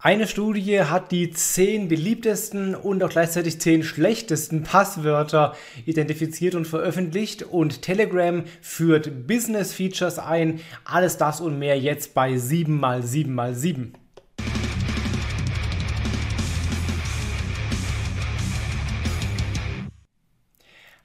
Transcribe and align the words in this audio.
Eine 0.00 0.28
Studie 0.28 0.82
hat 0.82 1.10
die 1.10 1.32
zehn 1.32 1.88
beliebtesten 1.88 2.76
und 2.76 3.02
auch 3.02 3.08
gleichzeitig 3.08 3.60
zehn 3.60 3.82
schlechtesten 3.82 4.62
Passwörter 4.62 5.56
identifiziert 5.86 6.54
und 6.54 6.66
veröffentlicht 6.68 7.42
und 7.42 7.82
Telegram 7.82 8.44
führt 8.62 9.26
Business 9.26 9.72
Features 9.72 10.20
ein. 10.20 10.60
Alles 10.84 11.16
das 11.16 11.40
und 11.40 11.58
mehr 11.58 11.80
jetzt 11.80 12.14
bei 12.14 12.34
7x7x7. 12.34 13.88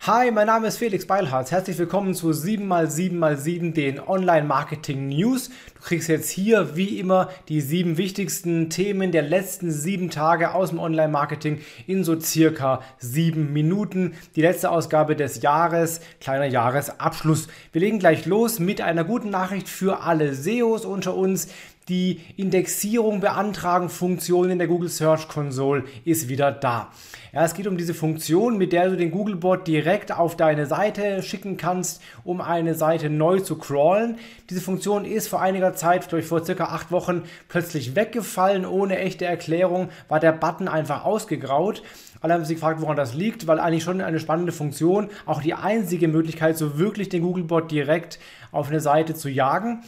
Hi, 0.05 0.31
mein 0.31 0.47
Name 0.47 0.67
ist 0.67 0.79
Felix 0.79 1.05
Beilharz. 1.05 1.51
Herzlich 1.51 1.77
willkommen 1.77 2.13
zu 2.13 2.31
7x7x7, 2.31 3.71
den 3.71 4.01
Online-Marketing-News. 4.01 5.47
Du 5.47 5.81
kriegst 5.81 6.09
jetzt 6.09 6.29
hier 6.29 6.75
wie 6.75 6.99
immer 6.99 7.29
die 7.47 7.61
sieben 7.61 7.95
wichtigsten 7.95 8.69
Themen 8.69 9.13
der 9.13 9.21
letzten 9.21 9.71
sieben 9.71 10.09
Tage 10.09 10.55
aus 10.55 10.71
dem 10.71 10.79
Online-Marketing 10.79 11.61
in 11.87 12.03
so 12.03 12.19
circa 12.19 12.81
sieben 12.97 13.53
Minuten. 13.53 14.15
Die 14.35 14.41
letzte 14.41 14.71
Ausgabe 14.71 15.15
des 15.15 15.41
Jahres, 15.41 16.01
kleiner 16.19 16.47
Jahresabschluss. 16.47 17.47
Wir 17.71 17.79
legen 17.79 17.99
gleich 17.99 18.25
los 18.25 18.59
mit 18.59 18.81
einer 18.81 19.05
guten 19.05 19.29
Nachricht 19.29 19.69
für 19.69 20.01
alle 20.01 20.33
SEOs 20.33 20.83
unter 20.83 21.15
uns. 21.15 21.47
Die 21.89 22.21
Indexierung 22.37 23.19
beantragen 23.19 23.89
Funktion 23.89 24.49
in 24.49 24.57
der 24.57 24.67
Google 24.67 24.87
Search 24.87 25.27
Console 25.27 25.83
ist 26.05 26.29
wieder 26.29 26.49
da. 26.49 26.89
Ja, 27.33 27.43
es 27.43 27.55
geht 27.55 27.67
um 27.67 27.75
diese 27.75 27.93
Funktion, 27.93 28.57
mit 28.57 28.71
der 28.71 28.89
du 28.89 28.95
den 28.95 29.11
Googlebot 29.11 29.67
direkt 29.67 30.17
auf 30.17 30.37
deine 30.37 30.65
Seite 30.65 31.21
schicken 31.23 31.57
kannst, 31.57 32.01
um 32.23 32.39
eine 32.39 32.75
Seite 32.75 33.09
neu 33.09 33.41
zu 33.41 33.57
crawlen. 33.57 34.17
Diese 34.49 34.61
Funktion 34.61 35.03
ist 35.03 35.27
vor 35.27 35.41
einiger 35.41 35.73
Zeit, 35.73 36.07
glaube 36.07 36.23
vor 36.23 36.45
circa 36.45 36.65
acht 36.65 36.89
Wochen, 36.91 37.23
plötzlich 37.49 37.95
weggefallen. 37.97 38.65
Ohne 38.65 38.99
echte 38.99 39.25
Erklärung 39.25 39.89
war 40.07 40.21
der 40.21 40.31
Button 40.31 40.69
einfach 40.69 41.03
ausgegraut. 41.03 41.83
Alle 42.21 42.35
haben 42.35 42.45
sich 42.45 42.55
gefragt, 42.55 42.79
woran 42.79 42.95
das 42.95 43.13
liegt, 43.13 43.47
weil 43.47 43.59
eigentlich 43.59 43.83
schon 43.83 43.99
eine 43.99 44.21
spannende 44.21 44.53
Funktion, 44.53 45.09
auch 45.25 45.41
die 45.41 45.55
einzige 45.55 46.07
Möglichkeit, 46.07 46.57
so 46.57 46.79
wirklich 46.79 47.09
den 47.09 47.23
Googlebot 47.23 47.69
direkt 47.69 48.19
auf 48.53 48.69
eine 48.69 48.79
Seite 48.79 49.15
zu 49.15 49.27
jagen. 49.27 49.83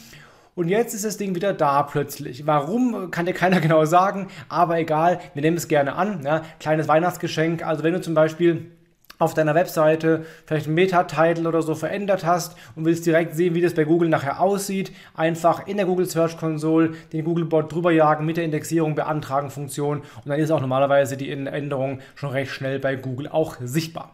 Und 0.56 0.70
jetzt 0.70 0.94
ist 0.94 1.04
das 1.04 1.18
Ding 1.18 1.36
wieder 1.36 1.54
da 1.54 1.84
plötzlich. 1.84 2.48
Warum, 2.48 3.12
kann 3.12 3.26
dir 3.26 3.34
keiner 3.34 3.60
genau 3.62 3.84
sagen, 3.86 4.28
aber 4.48 4.80
egal, 4.80 5.20
wir 5.34 5.42
nehmen 5.42 5.58
es 5.58 5.68
gerne 5.68 5.96
an. 5.96 6.22
Ja. 6.24 6.44
Kleines 6.60 6.88
Weihnachtsgeschenk. 6.88 7.66
Also 7.66 7.84
wenn 7.84 7.94
du 7.94 8.02
zum 8.02 8.14
Beispiel 8.14 8.72
auf 9.20 9.34
deiner 9.34 9.56
Webseite 9.56 10.26
vielleicht 10.46 10.66
einen 10.66 10.76
Meta-Title 10.76 11.48
oder 11.48 11.62
so 11.62 11.76
verändert 11.76 12.26
hast 12.26 12.56
und 12.76 12.86
willst 12.86 13.06
direkt 13.06 13.36
sehen, 13.36 13.54
wie 13.54 13.62
das 13.62 13.74
bei 13.74 13.84
Google 13.84 14.10
nachher 14.10 14.42
aussieht, 14.42 14.92
einfach 15.14 15.68
in 15.68 15.78
der 15.78 15.86
Google 15.86 16.06
Search 16.06 16.38
Console 16.38 16.94
den 17.14 17.24
Googlebot 17.24 17.72
drüber 17.72 17.92
jagen 17.92 18.26
mit 18.26 18.38
der 18.38 18.44
Indexierung 18.44 18.96
beantragen 18.96 19.52
Funktion 19.52 20.00
und 20.00 20.28
dann 20.30 20.40
ist 20.40 20.52
auch 20.52 20.60
normalerweise 20.60 21.16
die 21.16 21.32
Änderung 21.32 22.00
schon 22.16 22.32
recht 22.32 22.52
schnell 22.52 22.80
bei 22.80 22.96
Google 22.96 23.30
auch 23.30 23.56
sichtbar. 23.62 24.12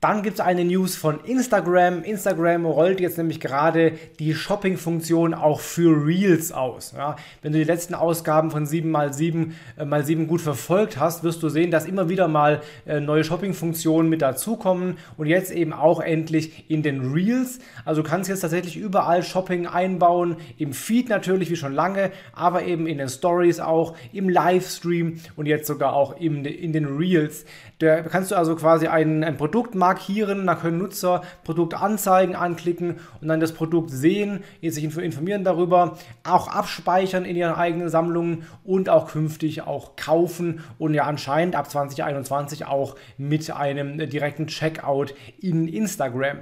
Dann 0.00 0.22
gibt 0.22 0.38
es 0.38 0.40
eine 0.40 0.64
News 0.64 0.94
von 0.94 1.18
Instagram. 1.24 2.04
Instagram 2.04 2.66
rollt 2.66 3.00
jetzt 3.00 3.18
nämlich 3.18 3.40
gerade 3.40 3.94
die 4.20 4.32
Shopping-Funktion 4.32 5.34
auch 5.34 5.58
für 5.58 6.06
Reels 6.06 6.52
aus. 6.52 6.94
Ja, 6.96 7.16
wenn 7.42 7.50
du 7.50 7.58
die 7.58 7.64
letzten 7.64 7.94
Ausgaben 7.94 8.52
von 8.52 8.64
7x7 8.64 9.50
äh, 9.76 9.84
mal 9.84 10.04
7 10.04 10.28
gut 10.28 10.40
verfolgt 10.40 11.00
hast, 11.00 11.24
wirst 11.24 11.42
du 11.42 11.48
sehen, 11.48 11.72
dass 11.72 11.84
immer 11.84 12.08
wieder 12.08 12.28
mal 12.28 12.60
äh, 12.86 13.00
neue 13.00 13.24
Shopping-Funktionen 13.24 14.08
mit 14.08 14.22
dazukommen 14.22 14.98
und 15.16 15.26
jetzt 15.26 15.50
eben 15.50 15.72
auch 15.72 16.00
endlich 16.00 16.70
in 16.70 16.84
den 16.84 17.12
Reels. 17.12 17.58
Also 17.84 18.02
du 18.02 18.08
kannst 18.08 18.30
jetzt 18.30 18.42
tatsächlich 18.42 18.76
überall 18.76 19.24
Shopping 19.24 19.66
einbauen, 19.66 20.36
im 20.58 20.74
Feed 20.74 21.08
natürlich 21.08 21.50
wie 21.50 21.56
schon 21.56 21.72
lange, 21.72 22.12
aber 22.32 22.62
eben 22.62 22.86
in 22.86 22.98
den 22.98 23.08
Stories 23.08 23.58
auch, 23.58 23.96
im 24.12 24.28
Livestream 24.28 25.18
und 25.34 25.46
jetzt 25.46 25.66
sogar 25.66 25.94
auch 25.94 26.20
im, 26.20 26.44
in 26.44 26.72
den 26.72 26.84
Reels. 26.84 27.44
Da 27.80 28.02
kannst 28.02 28.32
du 28.32 28.36
also 28.36 28.56
quasi 28.56 28.86
ein, 28.88 29.22
ein 29.22 29.36
Produkt 29.36 29.74
markieren, 29.88 30.46
da 30.46 30.54
können 30.54 30.76
Nutzer 30.76 31.22
Produktanzeigen 31.44 32.36
anklicken 32.36 32.96
und 33.22 33.28
dann 33.28 33.40
das 33.40 33.52
Produkt 33.52 33.90
sehen, 33.90 34.40
sich 34.62 34.84
informieren 34.84 35.44
darüber, 35.44 35.96
auch 36.24 36.48
abspeichern 36.48 37.24
in 37.24 37.36
ihren 37.36 37.54
eigenen 37.54 37.88
Sammlungen 37.88 38.44
und 38.64 38.90
auch 38.90 39.10
künftig 39.10 39.62
auch 39.62 39.96
kaufen 39.96 40.60
und 40.78 40.92
ja 40.92 41.04
anscheinend 41.04 41.56
ab 41.56 41.70
2021 41.70 42.66
auch 42.66 42.96
mit 43.16 43.50
einem 43.50 43.96
direkten 44.10 44.46
Checkout 44.46 45.14
in 45.40 45.68
Instagram. 45.68 46.40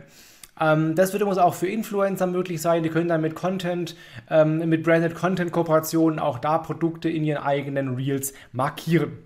Ähm, 0.60 0.96
das 0.96 1.12
wird 1.12 1.22
übrigens 1.22 1.38
auch 1.38 1.54
für 1.54 1.68
Influencer 1.68 2.26
möglich 2.26 2.60
sein. 2.60 2.82
Die 2.82 2.88
können 2.88 3.08
dann 3.08 3.20
mit 3.20 3.36
Content, 3.36 3.94
ähm, 4.28 4.68
mit 4.68 4.82
Branded 4.82 5.14
Content 5.14 5.52
Kooperationen 5.52 6.18
auch 6.18 6.40
da 6.40 6.58
Produkte 6.58 7.08
in 7.08 7.22
ihren 7.22 7.42
eigenen 7.42 7.94
Reels 7.94 8.32
markieren. 8.50 9.18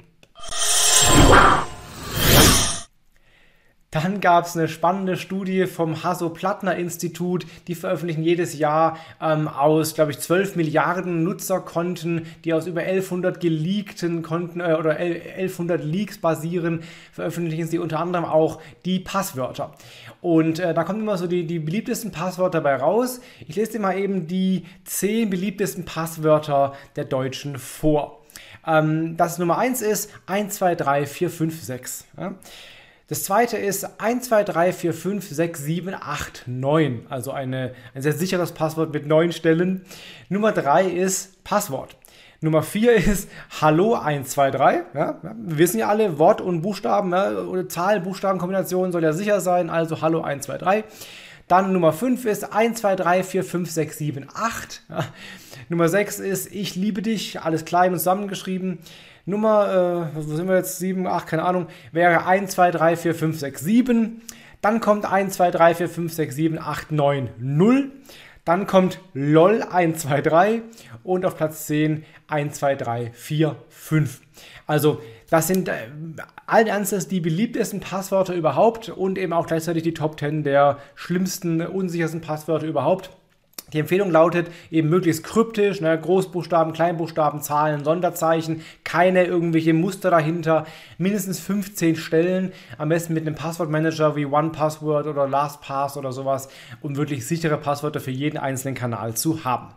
Dann 3.90 4.20
gab 4.20 4.46
es 4.46 4.56
eine 4.56 4.68
spannende 4.68 5.16
Studie 5.16 5.66
vom 5.66 6.04
Hasso-Plattner-Institut. 6.04 7.44
Die 7.66 7.74
veröffentlichen 7.74 8.22
jedes 8.22 8.56
Jahr 8.56 8.96
ähm, 9.20 9.48
aus, 9.48 9.94
glaube 9.94 10.12
ich, 10.12 10.20
12 10.20 10.54
Milliarden 10.54 11.24
Nutzerkonten, 11.24 12.26
die 12.44 12.54
aus 12.54 12.68
über 12.68 12.82
1100 12.82 13.40
geleakten 13.40 14.22
Konten 14.22 14.60
äh, 14.60 14.76
oder 14.78 14.96
1100 14.96 15.82
Leaks 15.82 16.18
basieren, 16.18 16.84
veröffentlichen 17.10 17.66
sie 17.66 17.80
unter 17.80 17.98
anderem 17.98 18.26
auch 18.26 18.60
die 18.84 19.00
Passwörter. 19.00 19.74
Und 20.20 20.60
äh, 20.60 20.72
da 20.72 20.84
kommen 20.84 21.00
immer 21.00 21.18
so 21.18 21.26
die, 21.26 21.44
die 21.44 21.58
beliebtesten 21.58 22.12
Passwörter 22.12 22.60
dabei 22.60 22.76
raus. 22.76 23.20
Ich 23.48 23.56
lese 23.56 23.72
dir 23.72 23.80
mal 23.80 23.98
eben 23.98 24.28
die 24.28 24.66
10 24.84 25.30
beliebtesten 25.30 25.84
Passwörter 25.84 26.74
der 26.94 27.06
Deutschen 27.06 27.58
vor. 27.58 28.20
Ähm, 28.64 29.16
das 29.16 29.38
Nummer 29.38 29.58
1 29.58 29.82
ist 29.82 30.12
1, 30.26 30.54
2, 30.54 30.76
3, 30.76 31.06
4, 31.06 31.30
5, 31.30 31.60
6. 31.60 32.06
Ja? 32.16 32.34
Das 33.10 33.24
zweite 33.24 33.56
ist 33.56 34.00
1, 34.00 34.28
2, 34.28 34.44
3, 34.44 34.72
4, 34.72 34.94
5, 34.94 35.28
6, 35.28 35.64
7, 35.64 35.94
8, 36.00 36.44
9. 36.46 37.06
Also 37.08 37.32
eine, 37.32 37.72
ein 37.92 38.02
sehr 38.02 38.12
sicheres 38.12 38.52
Passwort 38.52 38.92
mit 38.94 39.04
neun 39.04 39.32
Stellen. 39.32 39.84
Nummer 40.28 40.52
3 40.52 40.84
ist 40.84 41.42
Passwort. 41.42 41.96
Nummer 42.40 42.62
4 42.62 42.94
ist 42.94 43.28
Hallo 43.60 43.96
123. 43.96 44.82
Ja, 44.94 45.18
wir 45.22 45.58
wissen 45.58 45.80
ja 45.80 45.88
alle, 45.88 46.20
Wort 46.20 46.40
und 46.40 46.62
Buchstaben 46.62 47.10
ja, 47.10 47.32
oder 47.32 47.68
Zahl-Buchstaben-Kombination 47.68 48.92
soll 48.92 49.02
ja 49.02 49.12
sicher 49.12 49.40
sein, 49.40 49.70
also 49.70 50.02
Hallo 50.02 50.20
123. 50.20 50.84
Dann 51.48 51.72
Nummer 51.72 51.92
5 51.92 52.24
ist 52.26 52.52
1, 52.52 52.78
2, 52.78 52.94
3, 52.94 53.24
4, 53.24 53.42
5, 53.42 53.70
6, 53.72 53.98
7, 53.98 54.28
8. 54.32 54.82
Ja. 54.88 55.04
Nummer 55.68 55.88
6 55.88 56.20
ist 56.20 56.54
Ich 56.54 56.76
liebe 56.76 57.02
dich, 57.02 57.40
alles 57.40 57.64
klein 57.64 57.90
und 57.92 57.98
zusammengeschrieben. 57.98 58.78
Nummer, 59.30 60.10
äh, 60.12 60.16
wo 60.16 60.20
sind 60.20 60.48
wir 60.48 60.56
jetzt? 60.56 60.78
7, 60.78 61.06
8, 61.06 61.26
keine 61.26 61.44
Ahnung, 61.44 61.66
wäre 61.92 62.26
1, 62.26 62.52
2, 62.52 62.70
3, 62.70 62.96
4, 62.96 63.14
5, 63.14 63.38
6, 63.38 63.60
7. 63.62 64.22
Dann 64.60 64.80
kommt 64.80 65.10
1, 65.10 65.34
2, 65.34 65.50
3, 65.50 65.74
4, 65.76 65.88
5, 65.88 66.12
6, 66.12 66.34
7, 66.34 66.58
8, 66.58 66.92
9, 66.92 67.30
0. 67.38 67.90
Dann 68.44 68.66
kommt 68.66 69.00
LOL 69.14 69.62
1, 69.62 70.02
2, 70.02 70.20
3 70.22 70.62
und 71.04 71.24
auf 71.24 71.36
Platz 71.36 71.66
10 71.66 72.04
1, 72.26 72.58
2, 72.58 72.74
3, 72.74 73.10
4, 73.12 73.56
5. 73.68 74.20
Also 74.66 75.00
das 75.28 75.46
sind 75.46 75.68
äh, 75.68 75.74
allen 76.46 76.66
Ernstes 76.66 77.06
die 77.06 77.20
beliebtesten 77.20 77.80
Passwörter 77.80 78.34
überhaupt 78.34 78.88
und 78.88 79.18
eben 79.18 79.32
auch 79.32 79.46
gleichzeitig 79.46 79.82
die 79.82 79.94
Top 79.94 80.18
10 80.18 80.42
der 80.42 80.78
schlimmsten, 80.94 81.60
unsichersten 81.60 82.20
Passwörter 82.20 82.66
überhaupt. 82.66 83.10
Die 83.72 83.78
Empfehlung 83.78 84.10
lautet 84.10 84.50
eben 84.70 84.88
möglichst 84.88 85.24
kryptisch, 85.24 85.80
ne, 85.80 85.98
Großbuchstaben, 85.98 86.72
Kleinbuchstaben, 86.72 87.40
Zahlen, 87.40 87.84
Sonderzeichen, 87.84 88.62
keine 88.84 89.24
irgendwelche 89.24 89.74
Muster 89.74 90.10
dahinter, 90.10 90.66
mindestens 90.98 91.40
15 91.40 91.96
Stellen, 91.96 92.52
am 92.78 92.88
besten 92.88 93.14
mit 93.14 93.26
einem 93.26 93.36
Passwortmanager 93.36 94.16
wie 94.16 94.26
OnePassword 94.26 95.06
oder 95.06 95.28
LastPass 95.28 95.96
oder 95.96 96.12
sowas, 96.12 96.48
um 96.80 96.96
wirklich 96.96 97.26
sichere 97.26 97.56
Passwörter 97.56 98.00
für 98.00 98.10
jeden 98.10 98.38
einzelnen 98.38 98.74
Kanal 98.74 99.14
zu 99.14 99.44
haben. 99.44 99.74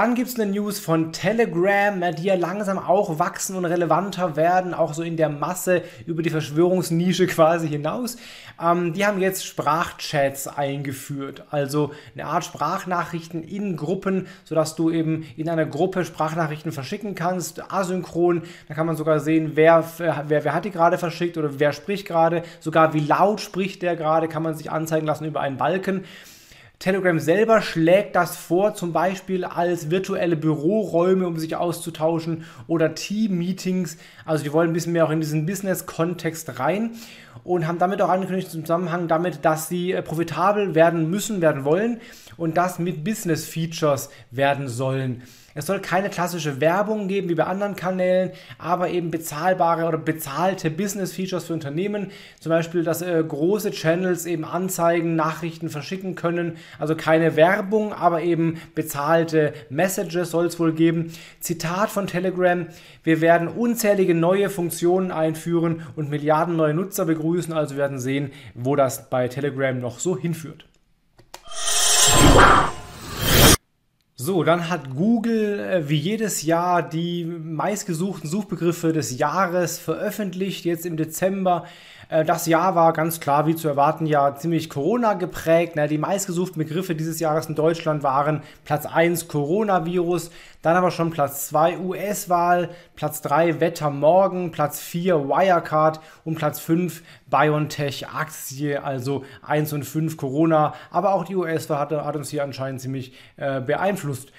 Dann 0.00 0.14
gibt 0.14 0.30
es 0.30 0.40
eine 0.40 0.50
News 0.50 0.80
von 0.80 1.12
Telegram, 1.12 2.02
die 2.16 2.22
ja 2.22 2.34
langsam 2.34 2.78
auch 2.78 3.18
wachsen 3.18 3.54
und 3.54 3.66
relevanter 3.66 4.34
werden, 4.34 4.72
auch 4.72 4.94
so 4.94 5.02
in 5.02 5.18
der 5.18 5.28
Masse 5.28 5.82
über 6.06 6.22
die 6.22 6.30
Verschwörungsnische 6.30 7.26
quasi 7.26 7.68
hinaus. 7.68 8.16
Ähm, 8.58 8.94
die 8.94 9.04
haben 9.04 9.20
jetzt 9.20 9.44
Sprachchats 9.44 10.48
eingeführt, 10.48 11.44
also 11.50 11.92
eine 12.14 12.24
Art 12.24 12.46
Sprachnachrichten 12.46 13.42
in 13.42 13.76
Gruppen, 13.76 14.26
sodass 14.44 14.74
du 14.74 14.88
eben 14.88 15.26
in 15.36 15.50
einer 15.50 15.66
Gruppe 15.66 16.06
Sprachnachrichten 16.06 16.72
verschicken 16.72 17.14
kannst, 17.14 17.70
asynchron. 17.70 18.44
Da 18.68 18.74
kann 18.74 18.86
man 18.86 18.96
sogar 18.96 19.20
sehen, 19.20 19.50
wer, 19.52 19.84
wer, 19.98 20.24
wer 20.28 20.54
hat 20.54 20.64
die 20.64 20.70
gerade 20.70 20.96
verschickt 20.96 21.36
oder 21.36 21.60
wer 21.60 21.74
spricht 21.74 22.06
gerade, 22.06 22.42
sogar 22.60 22.94
wie 22.94 23.00
laut 23.00 23.42
spricht 23.42 23.82
der 23.82 23.96
gerade, 23.96 24.28
kann 24.28 24.42
man 24.42 24.54
sich 24.54 24.70
anzeigen 24.70 25.06
lassen 25.06 25.26
über 25.26 25.42
einen 25.42 25.58
Balken. 25.58 26.06
Telegram 26.80 27.18
selber 27.20 27.60
schlägt 27.60 28.16
das 28.16 28.38
vor, 28.38 28.74
zum 28.74 28.94
Beispiel 28.94 29.44
als 29.44 29.90
virtuelle 29.90 30.34
Büroräume, 30.34 31.26
um 31.26 31.38
sich 31.38 31.54
auszutauschen 31.54 32.46
oder 32.68 32.94
Team-Meetings. 32.94 33.98
Also 34.24 34.44
die 34.44 34.52
wollen 34.54 34.70
ein 34.70 34.72
bisschen 34.72 34.94
mehr 34.94 35.04
auch 35.04 35.10
in 35.10 35.20
diesen 35.20 35.44
Business-Kontext 35.44 36.58
rein. 36.58 36.92
und 37.44 37.66
haben 37.66 37.78
damit 37.78 38.00
auch 38.00 38.08
angekündigt 38.08 38.54
im 38.54 38.62
Zusammenhang 38.62 39.08
damit, 39.08 39.44
dass 39.44 39.68
sie 39.68 39.92
äh, 39.92 40.00
profitabel 40.02 40.74
werden 40.74 41.10
müssen, 41.10 41.42
werden 41.42 41.64
wollen 41.64 42.00
und 42.38 42.56
das 42.56 42.78
mit 42.78 43.04
Business 43.04 43.44
Features 43.44 44.08
werden 44.30 44.68
sollen. 44.68 45.22
Es 45.54 45.66
soll 45.66 45.80
keine 45.80 46.10
klassische 46.10 46.60
Werbung 46.60 47.08
geben 47.08 47.28
wie 47.28 47.34
bei 47.34 47.44
anderen 47.44 47.74
Kanälen, 47.74 48.30
aber 48.58 48.90
eben 48.90 49.10
bezahlbare 49.10 49.86
oder 49.86 49.98
bezahlte 49.98 50.70
Business-Features 50.70 51.46
für 51.46 51.54
Unternehmen. 51.54 52.12
Zum 52.38 52.50
Beispiel, 52.50 52.84
dass 52.84 53.02
äh, 53.02 53.22
große 53.26 53.72
Channels 53.72 54.26
eben 54.26 54.44
Anzeigen, 54.44 55.16
Nachrichten 55.16 55.68
verschicken 55.68 56.14
können. 56.14 56.56
Also 56.78 56.94
keine 56.94 57.34
Werbung, 57.34 57.92
aber 57.92 58.22
eben 58.22 58.60
bezahlte 58.74 59.52
Messages 59.70 60.30
soll 60.30 60.46
es 60.46 60.60
wohl 60.60 60.72
geben. 60.72 61.12
Zitat 61.40 61.90
von 61.90 62.06
Telegram. 62.06 62.66
Wir 63.02 63.20
werden 63.20 63.48
unzählige 63.48 64.14
neue 64.14 64.50
Funktionen 64.50 65.10
einführen 65.10 65.82
und 65.96 66.10
Milliarden 66.10 66.56
neue 66.56 66.74
Nutzer 66.74 67.06
begrüßen. 67.06 67.52
Also 67.52 67.76
werden 67.76 67.98
sehen, 67.98 68.30
wo 68.54 68.76
das 68.76 69.10
bei 69.10 69.26
Telegram 69.28 69.78
noch 69.78 69.98
so 69.98 70.16
hinführt. 70.16 70.64
So, 74.22 74.44
dann 74.44 74.68
hat 74.68 74.94
Google 74.94 75.58
äh, 75.60 75.88
wie 75.88 75.96
jedes 75.96 76.42
Jahr 76.42 76.86
die 76.86 77.24
meistgesuchten 77.24 78.28
Suchbegriffe 78.28 78.92
des 78.92 79.16
Jahres 79.18 79.78
veröffentlicht, 79.78 80.66
jetzt 80.66 80.84
im 80.84 80.98
Dezember. 80.98 81.64
Äh, 82.10 82.24
das 82.24 82.46
Jahr 82.46 82.74
war 82.74 82.92
ganz 82.92 83.20
klar, 83.20 83.46
wie 83.46 83.54
zu 83.54 83.68
erwarten, 83.68 84.04
ja 84.04 84.34
ziemlich 84.34 84.68
Corona 84.68 85.14
geprägt. 85.14 85.78
Die 85.90 85.98
meistgesuchten 85.98 86.58
Begriffe 86.58 86.94
dieses 86.94 87.20
Jahres 87.20 87.46
in 87.46 87.54
Deutschland 87.54 88.02
waren 88.02 88.42
Platz 88.64 88.84
1 88.84 89.28
Coronavirus, 89.28 90.30
dann 90.62 90.76
aber 90.76 90.90
schon 90.90 91.10
Platz 91.10 91.48
2 91.48 91.78
US-Wahl, 91.78 92.70
Platz 92.96 93.22
3 93.22 93.60
Wetter 93.60 93.90
morgen, 93.90 94.50
Platz 94.50 94.80
4 94.80 95.28
Wirecard 95.28 96.00
und 96.24 96.34
Platz 96.34 96.60
5 96.60 97.02
BioNTech-Aktie, 97.30 98.82
also 98.82 99.24
1 99.42 99.72
und 99.72 99.84
5 99.84 100.16
Corona. 100.16 100.74
Aber 100.90 101.14
auch 101.14 101.24
die 101.24 101.36
US-Wahl 101.36 101.78
hat, 101.78 101.92
hat, 101.92 102.16
uns 102.16 102.28
hier 102.28 102.42
anscheinend 102.42 102.80
ziemlich 102.80 103.14
äh, 103.36 103.60
beeinflusst. 103.60 104.32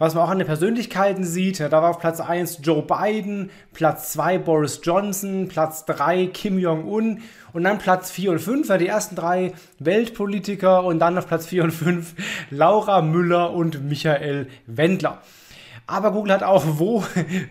Was 0.00 0.14
man 0.14 0.22
auch 0.22 0.30
an 0.30 0.38
den 0.38 0.46
Persönlichkeiten 0.46 1.24
sieht, 1.24 1.58
da 1.58 1.72
war 1.72 1.90
auf 1.90 1.98
Platz 1.98 2.20
1 2.20 2.60
Joe 2.62 2.82
Biden, 2.82 3.50
Platz 3.72 4.12
2 4.12 4.38
Boris 4.38 4.80
Johnson, 4.84 5.48
Platz 5.48 5.86
3 5.86 6.26
Kim 6.26 6.56
Jong-un 6.56 7.20
und 7.52 7.64
dann 7.64 7.78
Platz 7.78 8.08
4 8.12 8.30
und 8.30 8.38
5, 8.38 8.78
die 8.78 8.86
ersten 8.86 9.16
drei 9.16 9.54
Weltpolitiker 9.80 10.84
und 10.84 11.00
dann 11.00 11.18
auf 11.18 11.26
Platz 11.26 11.46
4 11.46 11.64
und 11.64 11.72
5 11.72 12.14
Laura 12.50 13.02
Müller 13.02 13.52
und 13.52 13.88
Michael 13.88 14.46
Wendler. 14.66 15.20
Aber 15.88 16.12
Google 16.12 16.34
hat 16.34 16.44
auch 16.44 16.62
wo, 16.64 17.02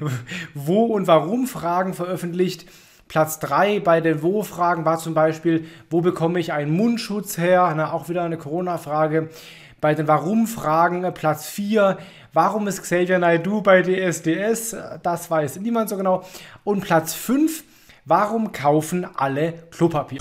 wo 0.53 0.85
und 0.85 1.05
warum 1.05 1.47
Fragen 1.47 1.93
veröffentlicht. 1.93 2.65
Platz 3.09 3.39
3 3.39 3.81
bei 3.81 4.00
den 4.00 4.21
Wo-Fragen 4.21 4.85
war 4.85 5.00
zum 5.00 5.13
Beispiel, 5.13 5.65
wo 5.89 6.00
bekomme 6.00 6.39
ich 6.39 6.53
einen 6.53 6.71
Mundschutz 6.71 7.38
her? 7.38 7.73
Na, 7.75 7.91
auch 7.91 8.07
wieder 8.07 8.23
eine 8.23 8.38
Corona-Frage. 8.38 9.29
Bei 9.79 9.94
den 9.94 10.07
Warum-Fragen 10.07 11.03
äh, 11.03 11.12
Platz 11.12 11.45
4. 11.47 11.97
Warum 12.33 12.68
ist 12.68 12.81
Xavier 12.81 13.19
Naidoo 13.19 13.62
bei 13.62 13.83
DSDS? 13.83 14.75
Das 15.03 15.29
weiß 15.29 15.57
niemand 15.59 15.89
so 15.89 15.97
genau. 15.97 16.24
Und 16.63 16.81
Platz 16.81 17.13
5. 17.13 17.63
Warum 18.06 18.51
kaufen 18.51 19.07
alle 19.15 19.53
Klopapier? 19.69 20.19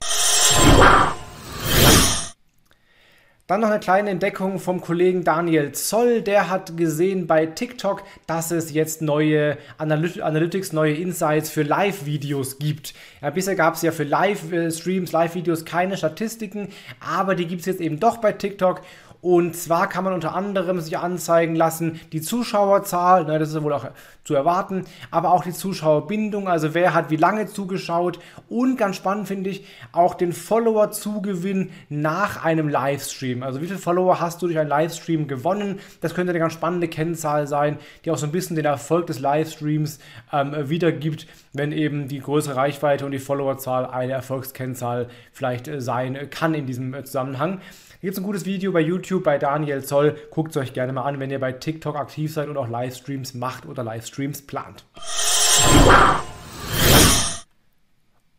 Dann 3.46 3.60
noch 3.60 3.70
eine 3.70 3.78
kleine 3.78 4.10
Entdeckung 4.10 4.58
vom 4.58 4.80
Kollegen 4.80 5.22
Daniel 5.22 5.70
Zoll. 5.70 6.20
Der 6.20 6.50
hat 6.50 6.76
gesehen 6.76 7.28
bei 7.28 7.46
TikTok, 7.46 8.02
dass 8.26 8.50
es 8.50 8.72
jetzt 8.72 9.02
neue 9.02 9.56
Analytics, 9.78 10.72
neue 10.72 10.94
Insights 10.94 11.48
für 11.48 11.62
Live-Videos 11.62 12.58
gibt. 12.58 12.92
Ja, 13.22 13.30
bisher 13.30 13.54
gab 13.54 13.74
es 13.74 13.82
ja 13.82 13.92
für 13.92 14.02
Live-Streams, 14.02 15.12
Live-Videos 15.12 15.64
keine 15.64 15.96
Statistiken, 15.96 16.70
aber 16.98 17.36
die 17.36 17.46
gibt 17.46 17.60
es 17.60 17.66
jetzt 17.66 17.80
eben 17.80 18.00
doch 18.00 18.16
bei 18.16 18.32
TikTok. 18.32 18.80
Und 19.20 19.56
zwar 19.56 19.88
kann 19.88 20.04
man 20.04 20.12
unter 20.12 20.34
anderem 20.34 20.80
sich 20.80 20.98
anzeigen 20.98 21.56
lassen 21.56 22.00
die 22.12 22.20
Zuschauerzahl, 22.20 23.24
ne, 23.24 23.38
das 23.38 23.50
ist 23.50 23.62
wohl 23.62 23.72
auch 23.72 23.86
zu 24.26 24.34
erwarten, 24.34 24.84
aber 25.10 25.32
auch 25.32 25.44
die 25.44 25.52
Zuschauerbindung, 25.52 26.48
also 26.48 26.74
wer 26.74 26.94
hat 26.94 27.10
wie 27.10 27.16
lange 27.16 27.46
zugeschaut 27.46 28.18
und 28.48 28.76
ganz 28.76 28.96
spannend 28.96 29.28
finde 29.28 29.50
ich 29.50 29.64
auch 29.92 30.14
den 30.14 30.32
Follower-Zugewinn 30.32 31.70
nach 31.88 32.44
einem 32.44 32.68
Livestream. 32.68 33.44
Also 33.44 33.60
wie 33.60 33.66
viele 33.66 33.78
Follower 33.78 34.20
hast 34.20 34.42
du 34.42 34.46
durch 34.46 34.58
einen 34.58 34.68
Livestream 34.68 35.28
gewonnen? 35.28 35.78
Das 36.00 36.14
könnte 36.14 36.30
eine 36.30 36.40
ganz 36.40 36.54
spannende 36.54 36.88
Kennzahl 36.88 37.46
sein, 37.46 37.78
die 38.04 38.10
auch 38.10 38.18
so 38.18 38.26
ein 38.26 38.32
bisschen 38.32 38.56
den 38.56 38.64
Erfolg 38.64 39.06
des 39.06 39.20
Livestreams 39.20 40.00
ähm, 40.32 40.54
wiedergibt, 40.68 41.28
wenn 41.52 41.70
eben 41.70 42.08
die 42.08 42.18
größere 42.18 42.56
Reichweite 42.56 43.06
und 43.06 43.12
die 43.12 43.20
Followerzahl 43.20 43.86
eine 43.86 44.12
Erfolgskennzahl 44.12 45.08
vielleicht 45.32 45.68
äh, 45.68 45.80
sein 45.80 46.30
kann 46.30 46.54
in 46.54 46.66
diesem 46.66 46.94
äh, 46.94 47.04
Zusammenhang. 47.04 47.60
Hier 48.00 48.10
gibt 48.10 48.18
es 48.18 48.22
ein 48.22 48.26
gutes 48.26 48.44
Video 48.44 48.72
bei 48.72 48.80
YouTube 48.80 49.05
bei 49.22 49.38
Daniel 49.38 49.84
Zoll. 49.84 50.16
Guckt 50.30 50.50
es 50.50 50.56
euch 50.56 50.72
gerne 50.72 50.92
mal 50.92 51.02
an, 51.04 51.20
wenn 51.20 51.30
ihr 51.30 51.40
bei 51.40 51.52
TikTok 51.52 51.96
aktiv 51.96 52.32
seid 52.32 52.48
und 52.48 52.56
auch 52.56 52.68
Livestreams 52.68 53.34
macht 53.34 53.66
oder 53.66 53.82
Livestreams 53.82 54.42
plant. 54.42 54.84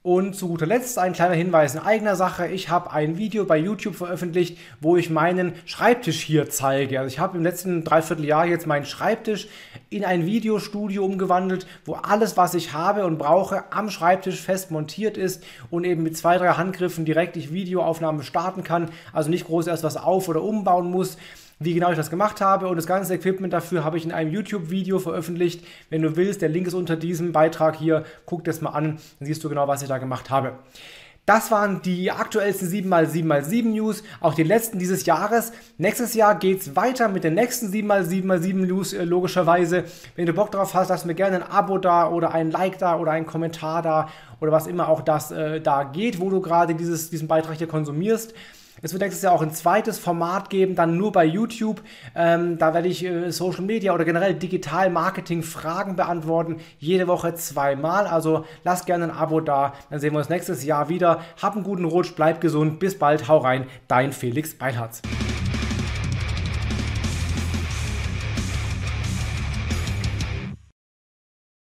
Und 0.07 0.37
zu 0.37 0.47
guter 0.47 0.65
Letzt 0.65 0.99
ein 0.99 1.11
kleiner 1.11 1.33
Hinweis 1.33 1.75
in 1.75 1.81
eigener 1.81 2.15
Sache. 2.15 2.47
Ich 2.47 2.69
habe 2.69 2.91
ein 2.93 3.17
Video 3.17 3.43
bei 3.43 3.57
YouTube 3.57 3.93
veröffentlicht, 3.93 4.57
wo 4.79 4.95
ich 4.95 5.09
meinen 5.09 5.51
Schreibtisch 5.65 6.21
hier 6.21 6.49
zeige. 6.49 7.01
Also 7.01 7.13
ich 7.13 7.19
habe 7.19 7.37
im 7.37 7.43
letzten 7.43 7.83
Dreivierteljahr 7.83 8.45
jetzt 8.45 8.67
meinen 8.67 8.85
Schreibtisch 8.85 9.49
in 9.89 10.05
ein 10.05 10.25
Videostudio 10.25 11.03
umgewandelt, 11.03 11.67
wo 11.83 11.95
alles, 11.95 12.37
was 12.37 12.53
ich 12.53 12.71
habe 12.71 13.05
und 13.05 13.17
brauche, 13.17 13.65
am 13.69 13.89
Schreibtisch 13.89 14.39
fest 14.39 14.71
montiert 14.71 15.17
ist 15.17 15.43
und 15.71 15.83
eben 15.83 16.03
mit 16.03 16.15
zwei, 16.15 16.37
drei 16.37 16.53
Handgriffen 16.53 17.03
direkt 17.03 17.35
ich 17.35 17.51
Videoaufnahmen 17.51 18.23
starten 18.23 18.63
kann. 18.63 18.91
Also 19.11 19.29
nicht 19.29 19.47
groß 19.47 19.67
erst 19.67 19.83
was 19.83 19.97
auf- 19.97 20.29
oder 20.29 20.41
umbauen 20.41 20.89
muss 20.89 21.17
wie 21.59 21.73
genau 21.73 21.89
ich 21.89 21.97
das 21.97 22.09
gemacht 22.09 22.41
habe 22.41 22.67
und 22.67 22.75
das 22.75 22.85
ganze 22.85 23.15
Equipment 23.15 23.51
dafür 23.53 23.83
habe 23.83 23.97
ich 23.97 24.05
in 24.05 24.11
einem 24.11 24.31
YouTube-Video 24.31 24.99
veröffentlicht. 24.99 25.65
Wenn 25.89 26.01
du 26.01 26.15
willst, 26.15 26.41
der 26.41 26.49
Link 26.49 26.67
ist 26.67 26.73
unter 26.73 26.95
diesem 26.95 27.31
Beitrag 27.31 27.75
hier. 27.75 28.03
Guck 28.25 28.43
das 28.43 28.61
mal 28.61 28.71
an, 28.71 28.99
dann 29.19 29.25
siehst 29.25 29.43
du 29.43 29.49
genau, 29.49 29.67
was 29.67 29.81
ich 29.81 29.87
da 29.87 29.97
gemacht 29.97 30.29
habe. 30.29 30.53
Das 31.27 31.51
waren 31.51 31.81
die 31.81 32.09
aktuellsten 32.09 32.69
7x7x7 32.69 33.65
News, 33.65 34.01
auch 34.21 34.33
die 34.33 34.43
letzten 34.43 34.79
dieses 34.79 35.05
Jahres. 35.05 35.51
Nächstes 35.77 36.13
Jahr 36.13 36.35
geht 36.35 36.61
es 36.61 36.77
weiter 36.77 37.09
mit 37.09 37.25
den 37.25 37.33
nächsten 37.33 37.67
7x7x7 37.67 38.53
News, 38.65 38.93
äh, 38.93 39.03
logischerweise. 39.03 39.83
Wenn 40.15 40.25
du 40.25 40.31
Bock 40.31 40.51
drauf 40.51 40.73
hast, 40.73 40.87
lass 40.87 41.03
mir 41.03 41.15
gerne 41.15 41.43
ein 41.43 41.51
Abo 41.51 41.79
da 41.79 42.07
oder 42.09 42.33
ein 42.33 42.49
Like 42.49 42.77
da 42.77 42.97
oder 42.97 43.11
einen 43.11 43.25
Kommentar 43.25 43.81
da 43.81 44.07
oder 44.39 44.53
was 44.53 44.67
immer 44.67 44.87
auch 44.87 45.01
das 45.01 45.31
äh, 45.31 45.59
da 45.59 45.83
geht, 45.83 46.21
wo 46.21 46.29
du 46.29 46.39
gerade 46.39 46.75
diesen 46.75 47.27
Beitrag 47.27 47.57
hier 47.57 47.67
konsumierst. 47.67 48.33
Es 48.81 48.93
wird 48.93 49.01
nächstes 49.01 49.23
Jahr 49.23 49.33
auch 49.33 49.41
ein 49.41 49.51
zweites 49.51 49.97
Format 49.97 50.49
geben, 50.49 50.75
dann 50.75 50.97
nur 50.97 51.11
bei 51.11 51.25
YouTube. 51.25 51.81
Ähm, 52.15 52.57
da 52.57 52.73
werde 52.73 52.87
ich 52.87 53.03
äh, 53.03 53.31
Social 53.31 53.63
Media 53.63 53.93
oder 53.93 54.05
generell 54.05 54.35
Digital 54.35 54.89
Marketing 54.89 55.41
Fragen 55.41 55.95
beantworten. 55.95 56.57
Jede 56.77 57.07
Woche 57.07 57.33
zweimal. 57.35 58.05
Also 58.05 58.45
lass 58.63 58.85
gerne 58.85 59.05
ein 59.05 59.11
Abo 59.11 59.41
da. 59.41 59.73
Dann 59.89 59.99
sehen 59.99 60.13
wir 60.13 60.19
uns 60.19 60.29
nächstes 60.29 60.63
Jahr 60.63 60.89
wieder. 60.89 61.21
Hab 61.41 61.55
einen 61.55 61.63
guten 61.63 61.85
Rutsch, 61.85 62.13
bleib 62.15 62.39
gesund. 62.39 62.79
Bis 62.79 62.97
bald. 62.97 63.27
Hau 63.27 63.37
rein. 63.37 63.65
Dein 63.87 64.13
Felix 64.13 64.55
Beilharz. 64.55 65.01